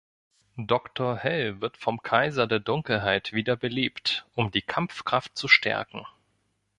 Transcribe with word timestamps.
Doktor 0.57 1.15
Hell 1.19 1.61
wird 1.61 1.77
vom 1.77 2.01
Kaiser 2.01 2.47
der 2.47 2.57
Dunkelheit 2.59 3.33
wieder 3.33 3.55
belebt, 3.55 4.25
um 4.33 4.49
die 4.49 4.63
Kampfkraft 4.63 5.37
zu 5.37 5.47
stärken. 5.47 6.07